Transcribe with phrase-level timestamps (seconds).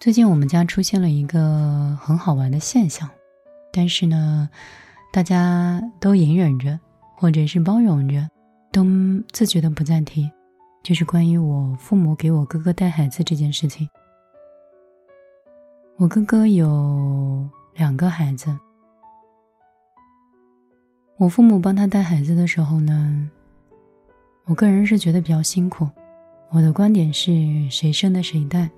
[0.00, 3.06] 最近我们家出现了一个很好玩的现象，
[3.70, 4.48] 但是呢，
[5.12, 6.80] 大家都隐忍着，
[7.18, 8.26] 或者是包容着，
[8.72, 8.82] 都
[9.30, 10.30] 自觉的不再提，
[10.82, 13.86] 就是关于我父母给我哥哥带孩子这件事情。
[15.98, 18.58] 我哥哥有两个孩子，
[21.18, 23.30] 我父母帮他带孩子的时候呢，
[24.46, 25.86] 我个人是觉得比较辛苦。
[26.48, 28.70] 我的观点是谁生的谁带。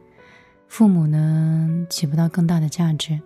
[0.73, 3.21] 父母呢起不到更大的价值，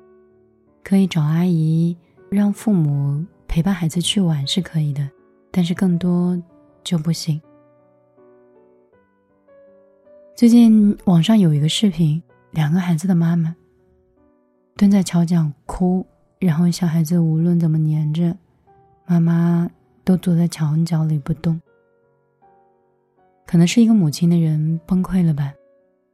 [0.83, 1.97] 可以找阿姨
[2.29, 5.09] 让父母陪伴孩子去玩是可以的，
[5.53, 6.37] 但是更多
[6.83, 7.41] 就不行。
[10.35, 13.55] 最近网上有一个视频，两个孩子的妈妈
[14.77, 16.05] 蹲在桥角哭，
[16.41, 18.37] 然后小孩子无论怎么黏着
[19.07, 19.71] 妈妈，
[20.03, 21.61] 都坐在墙角里不动。
[23.47, 25.55] 可能是一个母亲的人崩溃了吧。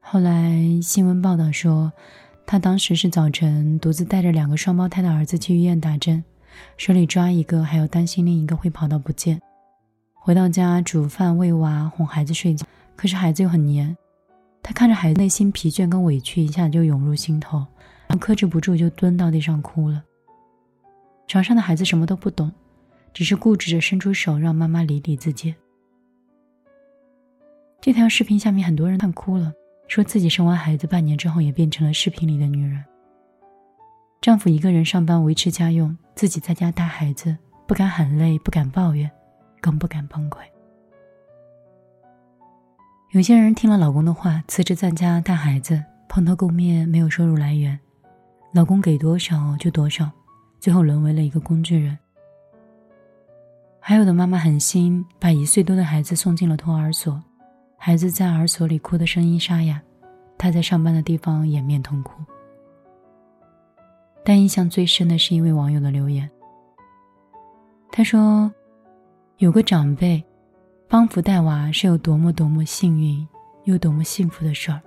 [0.04, 1.90] 后来新闻报道说，
[2.44, 6.22] 他当时是早晨独自带着两个双胞胎的儿子去医院打针，
[6.76, 9.40] 手里抓一个，还要担心另一个会跑到不见。
[10.12, 13.96] 回到家煮饭喂娃哄孩子睡觉，可是孩子又很黏，
[14.62, 17.64] 他看着孩子内心疲倦跟委屈一下就涌入心头，
[18.20, 20.02] 克制不住就蹲到地上哭了。
[21.26, 22.52] 床上的孩子什么都不懂，
[23.14, 25.54] 只是固执着伸出手让妈妈理理自己。
[27.80, 29.52] 这条视频下面很多人看哭了。
[29.88, 32.82] 说自己生完孩子半年之后也变成了视频里的女人。
[34.20, 39.10] 丈夫一个人上班维持家用，自己在家带孩子，不敢喊累，不敢抱怨，
[39.60, 40.38] 更不敢崩溃。
[43.10, 47.78] 有些人听了老公的话，辞职在家带孩子，蓬头垢面，没有收入来源，
[48.54, 50.10] 老公给多少就多少，
[50.60, 51.98] 最后沦为了一个工具人。
[53.80, 57.20] 还有的妈妈狠心把一岁多的孩子送进了托儿所。
[57.84, 59.82] 孩子在儿所里哭的声音沙哑，
[60.38, 62.22] 他在上班的地方掩面痛哭。
[64.24, 66.30] 但印象最深的是一位网友的留言。
[67.90, 68.48] 他说
[69.38, 70.22] ：“有个长辈
[70.86, 73.26] 帮扶带娃是有多么多么幸运，
[73.64, 74.80] 又多么幸福的事儿。”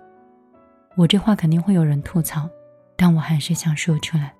[0.96, 2.50] 我这话肯定会有人吐槽，
[2.96, 4.34] 但我还是想说出来。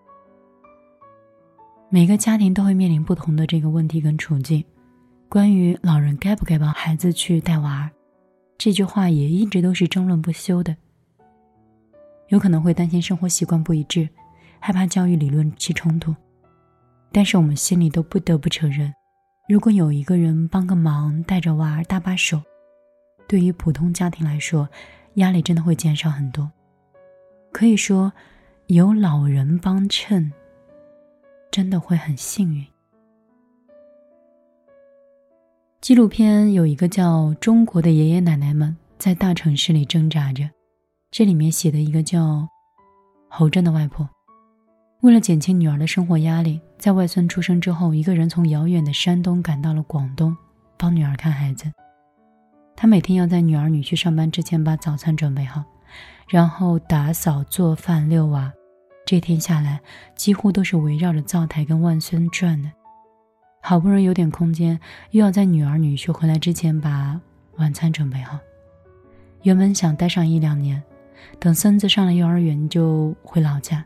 [1.90, 4.64] 每个家庭都会面临不同的这个问题跟处境。
[5.28, 7.92] 关于老人该不该帮孩子去带娃儿？
[8.58, 10.76] 这句话也一直都是争论不休的。
[12.30, 14.10] 有可能会担心生活习惯不一致，
[14.60, 16.16] 害怕教育理论起冲突。
[17.12, 18.94] 但是我们心里都不得不承认，
[19.48, 22.42] 如果有一个人帮个忙，带着娃儿搭把手，
[23.28, 24.68] 对于普通家庭来说，
[25.16, 26.52] 压力真的会减少很多。
[27.52, 28.12] 可以说，
[28.68, 30.34] 有老人帮衬，
[31.52, 32.66] 真的会很幸运。
[35.86, 40.44] 纪录片有一个叫《中国的爷爷奶奶们在大城市里挣扎着》，
[41.12, 42.50] 这里面写的一个叫
[43.30, 44.10] 侯震的外婆，
[45.02, 50.36] 为了减轻女儿的生活压力，在外孙出生之后，一个人从遥远的山东赶到了广东，
[50.76, 51.72] 帮女儿看孩子。
[52.76, 55.64] 他每天要在女儿女婿上班之前把早餐准备好，
[56.28, 58.52] 然后打扫、做饭、遛娃，
[59.06, 59.80] 这天下来
[60.16, 62.72] 几乎都是围绕着灶台跟外孙转的。
[63.68, 67.20] 好不容易有点空间，又要在女儿女婿回来之前把
[67.56, 68.38] 晚餐准备好。
[69.42, 70.84] 原本想待上一两年，
[71.40, 73.84] 等孙子上了幼儿园就回老家，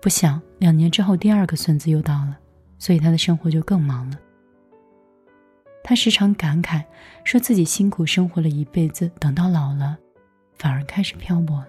[0.00, 2.38] 不想两年之后第二个孙子又到了，
[2.78, 4.16] 所以他的生活就更忙了。
[5.82, 6.84] 他时常感慨，
[7.24, 9.98] 说自己辛苦生活了一辈子，等到老了，
[10.54, 11.68] 反而开始漂泊了。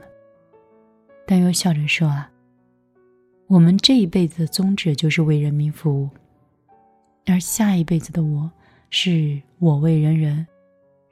[1.26, 2.30] 但又笑着说啊，
[3.48, 6.08] 我们这一辈子的宗旨就是为人民服务。
[7.26, 8.52] 而下一辈子的我，
[8.90, 10.46] 是我为人人，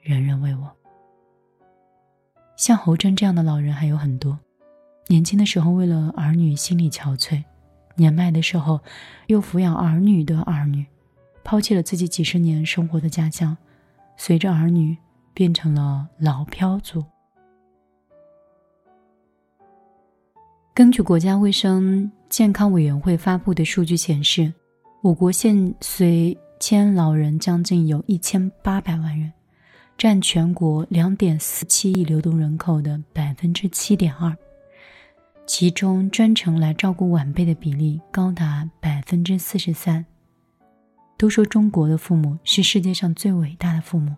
[0.00, 0.70] 人人为我。
[2.56, 4.38] 像侯震这样的老人还有很多，
[5.08, 7.42] 年轻的时候为了儿女心力憔悴，
[7.96, 8.78] 年迈的时候
[9.26, 10.86] 又抚养儿女的儿女，
[11.42, 13.56] 抛弃了自己几十年生活的家乡，
[14.16, 14.96] 随着儿女
[15.32, 17.04] 变成了老漂族。
[20.74, 24.52] 根据国家卫生健康委员会发布的数据显示。
[25.02, 29.32] 我国现随迁老人将近有一千八百万人，
[29.98, 34.32] 占全国两点四七亿流动人口的百分之七点二，
[35.44, 40.06] 其中专程来照顾晚辈的比例高达百分之四十三。
[41.18, 44.14] 都说中国的父母是世界上最伟大的父母，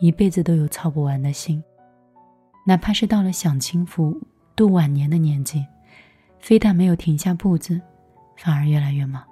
[0.00, 1.64] 一辈子都有操不完的心，
[2.66, 4.14] 哪怕是到了享清福、
[4.54, 5.64] 度晚年的年纪，
[6.38, 7.80] 非但没有停下步子，
[8.36, 9.24] 反而越来越忙。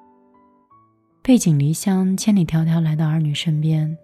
[1.29, 3.99] 背井离乡，千里迢迢来到儿女身边，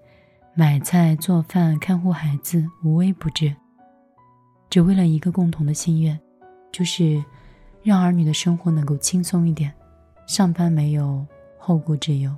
[0.53, 3.57] 买菜、做饭、看护孩子，无微不至，
[4.69, 6.21] 只为了一个共同的心愿：
[6.71, 7.25] 就是
[7.83, 9.73] 让儿女的生活能够轻松一点，
[10.27, 11.27] 上班没有
[11.57, 12.31] 后顾之忧。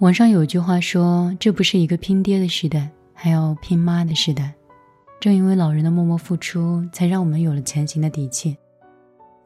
[0.00, 4.52] 网上有句话说：“这不是一个拼爹的时代，还要拼妈的时代。”
[5.18, 8.54] 正因为老人的默默付出，才让我们有了前行的底气。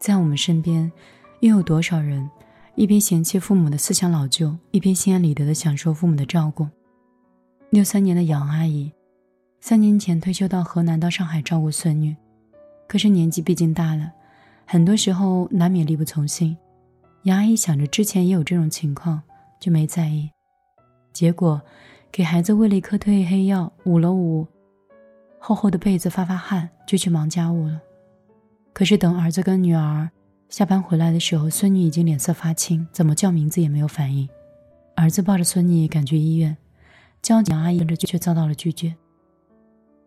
[0.00, 0.90] 在我们身边，
[1.40, 2.28] 又有多少人
[2.74, 6.66] 一边嫌弃父母的思想老旧，一边心安理得的享受父母的照顾？
[7.70, 8.90] 六三年的杨阿姨，
[9.60, 12.16] 三年前退休到河南、到上海照顾孙女，
[12.88, 14.10] 可是年纪毕竟大了，
[14.66, 16.56] 很多时候难免力不从心。
[17.22, 19.22] 杨阿姨想着之前也有这种情况，
[19.60, 20.30] 就没在意。
[21.12, 21.60] 结果，
[22.10, 24.46] 给孩子喂了一颗褪黑药，捂了捂
[25.38, 27.80] 厚厚的被子，发发汗，就去忙家务了。
[28.72, 30.08] 可是等儿子跟女儿
[30.48, 34.28] 下班回来的时候，孙女已经脸色发青，怎么叫名字也没有反应。
[34.96, 36.56] 儿子抱着孙女赶去医院，
[37.20, 38.94] 交警阿姨跟着却遭到了拒绝。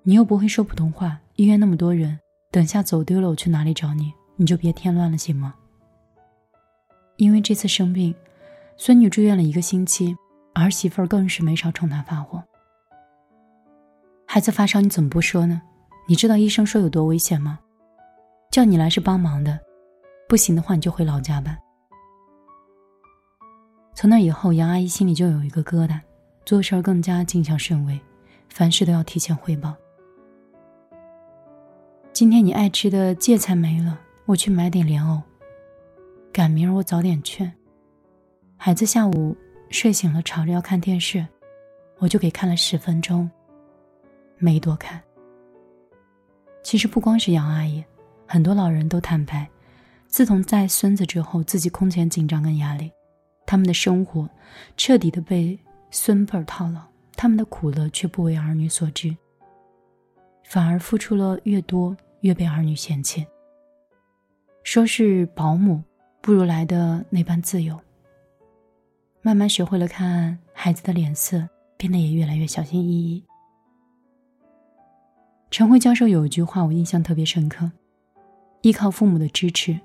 [0.03, 4.11] 你又不会说普通话，医院那么多人，等下走丢了，我去哪里找你？
[4.35, 5.53] 你就别添乱了，行吗？
[7.17, 8.13] 因为这次生病，
[8.77, 10.15] 孙女住院了一个星期。
[10.53, 12.43] 儿媳妇儿更是没少冲他发火。
[14.27, 15.61] 孩子发烧，你怎么不说呢？
[16.09, 17.59] 你知道医生说有多危险吗？
[18.51, 19.57] 叫你来是帮忙的，
[20.31, 21.57] 不行的话你就回老家吧。
[23.93, 25.99] 从那以后，杨阿姨心里就有一个疙瘩，
[26.45, 27.99] 做事更加谨小慎微，
[28.47, 29.75] 凡事都要提前汇报。
[32.13, 35.21] 今天你爱吃的芥菜没了，我去买点莲藕。
[36.31, 37.51] 赶明儿我早点去。
[38.55, 39.35] 孩子下午。
[39.69, 41.25] 睡醒了，吵着要看电视，
[41.97, 43.29] 我就给看了十分钟，
[44.37, 45.01] 没多看。
[46.63, 47.83] 其实不光是杨阿姨，
[48.25, 49.49] 很多老人都坦白，
[50.11, 52.91] 自从带孙子之后，自己空前紧张跟压力，
[53.45, 54.29] 他们的生活
[54.75, 55.57] 彻底的被
[55.89, 56.81] 孙辈儿套牢，
[57.15, 59.15] 他们的苦乐却不为儿女所知，
[60.43, 63.25] 反而付出了越多，越被儿女嫌弃。
[64.63, 65.81] 说是保姆，
[66.19, 67.79] 不如来的那般自由。
[69.21, 71.47] 慢慢学会了看孩子的脸色，
[71.77, 73.23] 变得也越来越小心翼翼。
[75.49, 77.71] 陈辉教授有一句话我印象特别深刻：
[78.61, 79.79] 依靠父母的支持，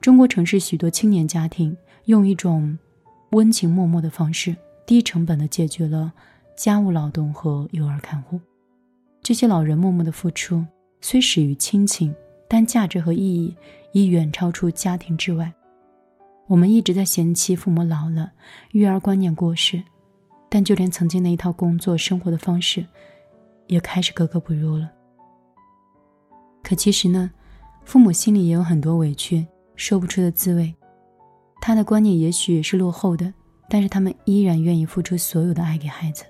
[0.00, 2.78] 中国城市许多青年家庭用一种
[3.30, 4.54] 温情脉脉的方式，
[4.86, 6.12] 低成本的解决了
[6.56, 8.40] 家务劳动和幼儿看护。
[9.22, 10.64] 这些老人默默的付出，
[11.00, 12.14] 虽始于亲情，
[12.48, 13.54] 但价值和意义
[13.92, 15.52] 已远超出家庭之外。
[16.46, 18.30] 我们一直在嫌弃父母老了，
[18.70, 19.82] 育儿观念过时，
[20.48, 22.86] 但就连曾经那一套工作生活的方式，
[23.66, 24.88] 也开始格格不入了。
[26.62, 27.28] 可其实呢，
[27.84, 29.44] 父母心里也有很多委屈，
[29.76, 30.74] 说不出的滋味。
[31.60, 33.32] 他的观念也许是落后的，
[33.68, 36.24] 但是他们依然愿意付出所有的爱给孩子。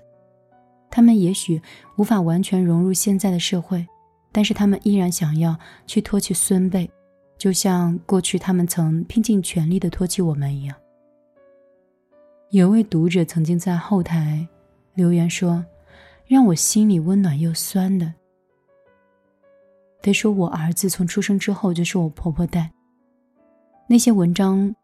[0.89, 1.61] 他们也许
[1.97, 3.85] 无法完全融入现在的社会，
[4.31, 6.89] 但是他们依然想要去托起孙辈。
[7.37, 10.75] 就像过去他们曾拼尽全力的托起我们一样。
[12.49, 14.47] 有位读者曾经在后台
[14.95, 15.63] 留言说
[16.25, 18.11] ：“让我心里温暖又酸的，
[20.01, 22.71] 得说我儿子从出生之后就是我婆婆带。
[23.89, 24.75] 那些文章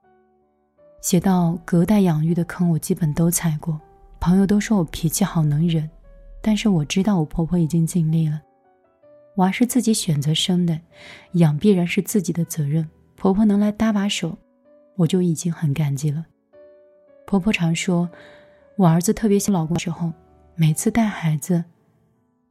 [1.02, 3.78] 写到隔代养育的坑，我基本都踩过。
[4.18, 5.90] 朋友都说我脾气好能忍，
[6.42, 8.42] 但是我知道我婆婆已经尽力了。”
[9.36, 10.80] 娃是自己选择生的，
[11.34, 12.90] 养必然是自己的责任。
[13.18, 14.38] 婆婆能来搭把手，
[14.96, 16.26] 我就已经很感激了。
[17.26, 18.10] 婆婆常说，
[18.78, 20.14] 我儿子特别像老公的时候，
[20.56, 21.66] 每次带孩子，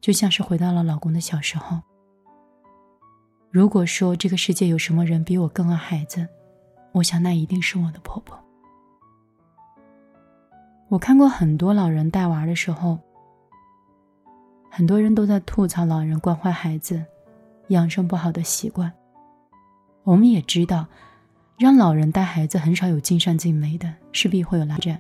[0.03, 1.81] 就像是回到了老公的小时候。
[3.51, 6.29] 如果说这个世界有什么人比我更爱孩子，
[6.93, 8.39] 我想那一定是我的婆婆。
[10.89, 12.99] 我看过很多老人带娃的时候。
[14.75, 17.05] 很多人都在吐槽老人惯坏孩子，
[17.69, 18.91] 养成不好的习惯。
[20.03, 20.87] 我们也知道，
[21.59, 24.99] 让老人带孩子很少有尽善尽美的，势必会有拉战。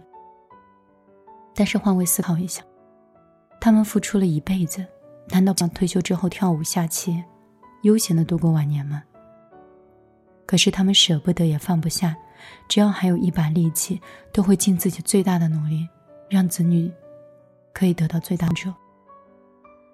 [1.54, 2.62] 但是换位思考一下，
[3.62, 4.84] 他们付出了一辈子，
[5.30, 7.24] 难道想退休之后跳舞下棋，
[7.80, 9.02] 悠闲的度过晚年吗？
[10.52, 12.14] 可是他们舍不得也放不下，
[12.68, 13.98] 只要还有一把力气，
[14.34, 15.88] 都会尽自己最大的努力，
[16.28, 16.92] 让子女
[17.72, 18.70] 可以得到最大者。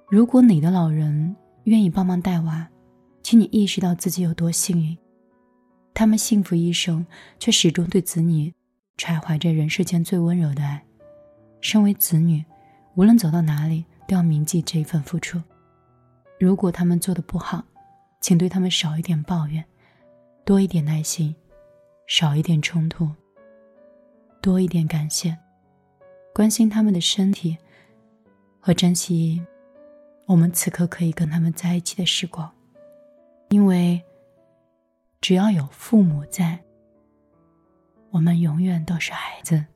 [0.08, 2.68] 如果你的老人愿意帮忙带娃，
[3.22, 4.98] 请你意识到自己有多幸运。
[5.94, 7.06] 他们幸福一生，
[7.38, 8.52] 却始终对子女
[8.96, 10.84] 揣怀着人世间最温柔的爱。
[11.60, 12.44] 身为子女，
[12.96, 15.40] 无论走到哪里，都要铭记这一份付出。
[16.40, 17.62] 如果他们做的不好，
[18.20, 19.64] 请对他们少一点抱怨，
[20.48, 21.36] 多一点耐心，
[22.06, 23.06] 少一点冲突，
[24.40, 25.36] 多一点感谢，
[26.32, 27.58] 关心他们的身体，
[28.58, 29.44] 和珍惜。
[30.24, 32.50] 我们此刻可以跟他们在一起的时光。
[33.50, 34.02] 因为
[35.20, 36.58] 只要有父母在，
[38.08, 39.66] 我们永远都是孩子。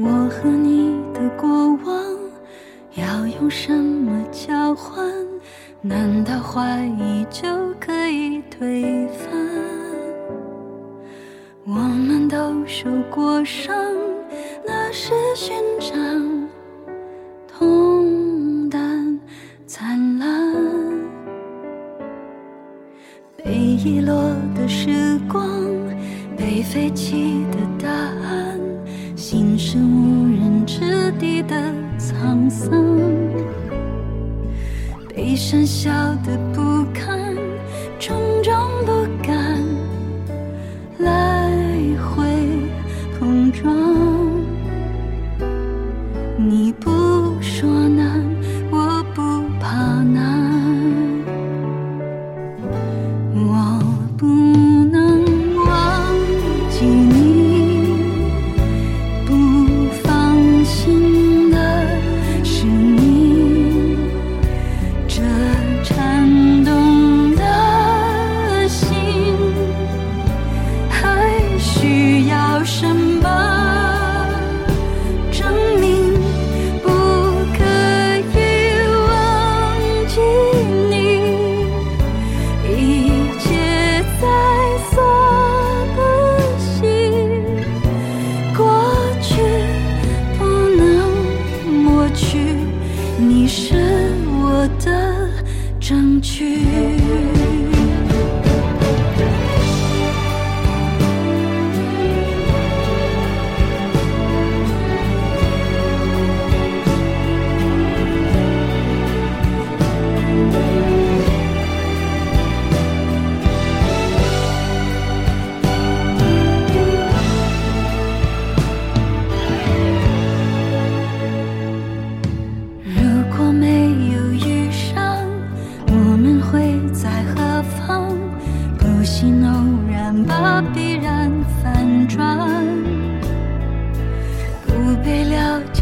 [0.00, 1.48] 我和你的过
[1.84, 2.04] 往
[2.94, 5.04] 要用什么交换？
[5.80, 7.48] 难道怀疑就
[7.80, 9.30] 可以推翻？
[11.64, 13.74] 我们都受过伤，
[14.64, 16.48] 那是勋章，
[17.48, 19.20] 痛淡
[19.66, 20.54] 灿烂。
[23.36, 24.14] 被遗落
[24.54, 25.44] 的时光，
[26.36, 28.61] 被废弃的答案。
[29.22, 31.54] 心是无人之地的
[31.96, 32.72] 沧桑，
[35.08, 35.92] 悲伤笑
[36.26, 36.60] 的不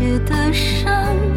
[0.00, 1.29] 别的伤。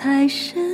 [0.00, 0.69] 才是。